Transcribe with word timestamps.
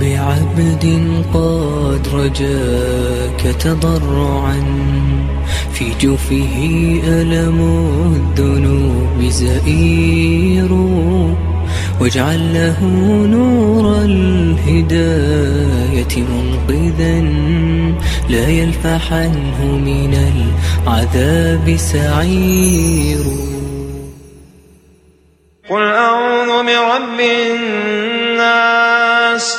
بعبد 0.00 0.84
قد 1.34 2.08
رجاك 2.14 3.42
تضرعا. 3.60 4.64
في 5.72 5.84
جوفه 6.00 6.56
ألم 7.08 7.58
الذنوب 8.16 9.30
زئير. 9.30 10.72
واجعل 12.00 12.54
له 12.54 12.84
نور 13.26 14.02
الهداية 14.02 16.14
منقذا. 16.16 17.20
لا 18.30 18.48
يلفحنه 18.48 19.64
من 19.64 20.14
العذاب 20.86 21.76
سعير. 21.76 23.24
قل 25.70 25.82
أعوذ 25.82 26.46
برب 26.46 27.20
الناس 27.50 29.58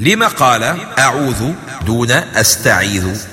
لما 0.00 0.28
قال 0.28 0.62
أعوذ 0.98 1.52
دون 1.86 2.10
أستعيذ؟ 2.10 3.26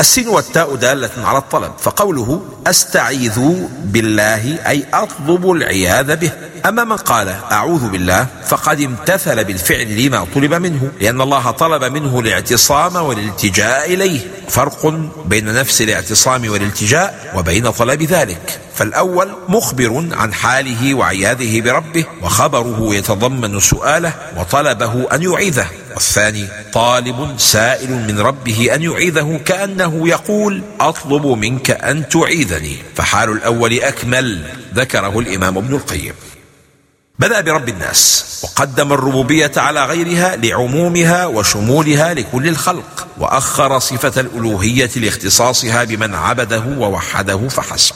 السين 0.00 0.28
والتاء 0.28 0.74
دالة 0.74 1.10
على 1.26 1.38
الطلب 1.38 1.72
فقوله 1.78 2.42
أستعيذ 2.66 3.40
بالله 3.84 4.68
أي 4.68 4.86
أطلب 4.94 5.50
العياذ 5.50 6.16
به. 6.16 6.32
أما 6.66 6.84
من 6.84 6.96
قال 6.96 7.28
أعوذ 7.28 7.88
بالله 7.88 8.26
فقد 8.46 8.80
امتثل 8.80 9.44
بالفعل 9.44 10.06
لما 10.06 10.26
طلب 10.34 10.54
منه 10.54 10.92
لأن 11.00 11.20
الله 11.20 11.50
طلب 11.50 11.84
منه 11.84 12.20
الاعتصام 12.20 12.96
والالتجاء 12.96 13.94
إليه. 13.94 14.20
فرق 14.48 14.86
بين 15.24 15.54
نفس 15.54 15.82
الاعتصام 15.82 16.50
والالتجاء 16.50 17.32
وبين 17.36 17.70
طلب 17.70 18.02
ذلك. 18.02 18.60
فالأول 18.74 19.28
مخبر 19.48 20.08
عن 20.12 20.34
حاله 20.34 20.94
وعياذه 20.94 21.60
بربه 21.60 22.04
وخبره 22.22 22.94
يتضمن 22.94 23.60
سؤاله 23.60 24.12
وطلبه 24.36 25.14
أن 25.14 25.22
يعيذه. 25.22 25.66
والثاني 25.94 26.46
طالب 26.72 27.34
سائل 27.38 27.90
من 27.90 28.20
ربه 28.20 28.74
أن 28.74 28.82
يعيذه 28.82 29.40
كأنه 29.44 30.08
يقول 30.08 30.62
أطلب 30.80 31.26
منك 31.26 31.70
أن 31.70 32.08
تعيذني. 32.08 32.76
فحال 32.94 33.30
الأول 33.30 33.72
أكمل 33.80 34.44
ذكره 34.74 35.18
الإمام 35.18 35.58
ابن 35.58 35.74
القيم. 35.74 36.14
بدأ 37.18 37.40
برب 37.40 37.68
الناس 37.68 38.24
وقدم 38.42 38.92
الربوبية 38.92 39.52
على 39.56 39.84
غيرها 39.84 40.36
لعمومها 40.36 41.26
وشمولها 41.26 42.14
لكل 42.14 42.48
الخلق 42.48 43.06
وأخر 43.18 43.78
صفة 43.78 44.20
الألوهية 44.20 44.90
لاختصاصها 44.96 45.84
بمن 45.84 46.14
عبده 46.14 46.64
ووحده 46.78 47.48
فحسب. 47.48 47.94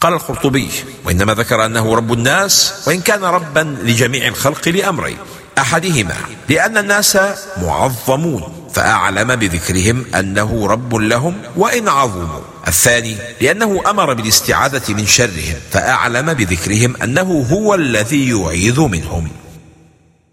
قال 0.00 0.12
القرطبي 0.12 0.70
وإنما 1.04 1.34
ذكر 1.34 1.66
أنه 1.66 1.94
رب 1.94 2.12
الناس 2.12 2.72
وإن 2.86 3.00
كان 3.00 3.24
ربا 3.24 3.76
لجميع 3.82 4.28
الخلق 4.28 4.68
لأمرين 4.68 5.18
أحدهما 5.58 6.16
لأن 6.48 6.78
الناس 6.78 7.18
معظمون 7.62 8.70
فأعلم 8.74 9.36
بذكرهم 9.36 10.04
أنه 10.14 10.66
رب 10.66 10.94
لهم 10.94 11.42
وإن 11.56 11.88
عظموا. 11.88 12.53
الثاني 12.68 13.16
لأنه 13.40 13.82
أمر 13.90 14.14
بالاستعاذة 14.14 14.92
من 14.92 15.06
شرهم 15.06 15.56
فأعلم 15.70 16.34
بذكرهم 16.34 16.96
أنه 17.02 17.46
هو 17.50 17.74
الذي 17.74 18.30
يعيذ 18.30 18.80
منهم. 18.80 19.28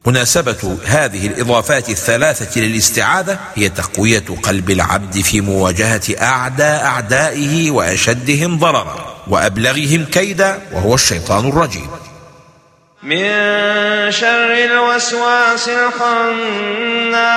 مناسبة 0.05 0.77
هذه 0.85 1.27
الإضافات 1.27 1.89
الثلاثة 1.89 2.61
للاستعاذة 2.61 3.39
هي 3.55 3.69
تقوية 3.69 4.23
قلب 4.43 4.69
العبد 4.69 5.21
في 5.21 5.41
مواجهة 5.41 6.01
أعداء 6.21 6.85
أعدائه 6.85 7.71
وأشدهم 7.71 8.59
ضررا 8.59 9.15
وأبلغهم 9.27 10.05
كيدا 10.05 10.59
وهو 10.71 10.95
الشيطان 10.95 11.49
الرجيم. 11.49 11.87
من 13.03 13.21
شر 14.11 14.53
الوسواس 14.53 15.69
الخناس 15.69 17.30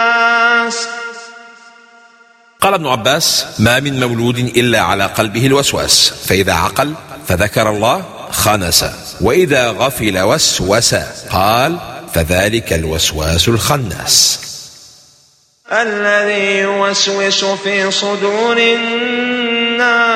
قال 2.65 2.75
ابن 2.75 2.87
عباس 2.87 3.47
ما 3.59 3.81
من 3.81 4.01
مولود 4.01 4.39
إلا 4.39 4.81
على 4.81 5.07
قلبه 5.07 5.47
الوسواس 5.47 6.13
فإذا 6.27 6.53
عقل 6.53 6.95
فذكر 7.29 7.71
الله 7.71 8.05
خنس 8.31 8.85
وإذا 9.21 9.71
غفل 9.71 10.19
وسوس 10.19 10.95
قال 11.31 11.79
فذلك 12.15 12.73
الوسواس 12.73 13.49
الخناس. 13.49 14.39
الذي 15.73 16.59
يوسوس 16.59 17.45
في 17.45 17.91
صدور 17.91 18.57
الناس. 18.59 20.15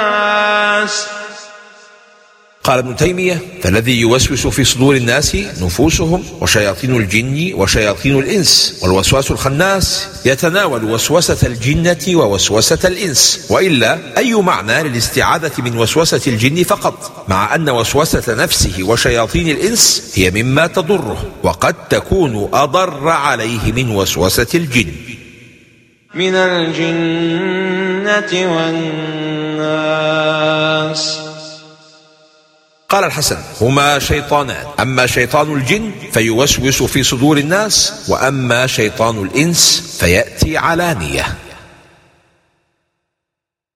قال 2.68 2.78
ابن 2.78 2.96
تيمية 2.96 3.40
فالذي 3.62 4.00
يوسوس 4.00 4.46
في 4.46 4.64
صدور 4.64 4.96
الناس 4.96 5.34
نفوسهم 5.34 6.24
وشياطين 6.40 6.96
الجن 6.96 7.54
وشياطين 7.54 8.18
الإنس 8.18 8.78
والوسواس 8.82 9.30
الخناس 9.30 10.06
يتناول 10.24 10.84
وسوسة 10.84 11.46
الجنة 11.46 11.98
ووسوسة 12.08 12.78
الإنس 12.84 13.46
وإلا 13.50 13.98
أي 14.18 14.34
معنى 14.34 14.82
للاستعاذة 14.82 15.52
من 15.58 15.78
وسوسة 15.78 16.20
الجن 16.26 16.62
فقط؟ 16.62 17.24
مع 17.28 17.54
أن 17.54 17.70
وسوسة 17.70 18.34
نفسه 18.34 18.82
وشياطين 18.82 19.48
الإنس 19.48 20.12
هي 20.14 20.30
مما 20.30 20.66
تضره 20.66 21.24
وقد 21.42 21.74
تكون 21.88 22.48
أضر 22.52 23.08
عليه 23.08 23.72
من 23.72 23.90
وسوسة 23.90 24.46
الجن. 24.54 24.92
من 26.14 26.34
الجنة 26.34 26.92
والناس. 29.56 31.27
قال 32.98 33.06
الحسن 33.06 33.38
هما 33.60 33.98
شيطانان 33.98 34.66
أما 34.81 35.06
شيطان 35.06 35.53
الجن 35.53 35.92
فيوسوس 36.12 36.82
في 36.82 37.03
صدور 37.03 37.38
الناس 37.38 37.92
وأما 38.09 38.66
شيطان 38.66 39.22
الإنس 39.22 39.97
فيأتي 40.00 40.56
علانية. 40.56 41.25